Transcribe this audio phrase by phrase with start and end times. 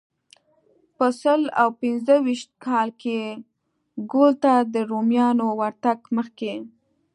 [0.97, 3.19] په سل او پنځه ویشت کال کې
[4.11, 6.53] ګول ته د رومیانو ورتګ مخکې.